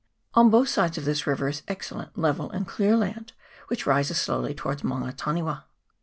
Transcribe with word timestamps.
On 0.33 0.49
both 0.49 0.67
sides 0.67 0.97
of 0.97 1.05
this 1.05 1.27
river 1.27 1.47
is 1.47 1.61
excellent 1.67 2.17
level 2.17 2.49
and 2.49 2.67
clear 2.67 2.97
land, 2.97 3.33
which 3.67 3.85
rises 3.85 4.19
slowly 4.19 4.55
towards 4.55 4.81
Maunga 4.81 5.13
Taniwa. 5.13 5.65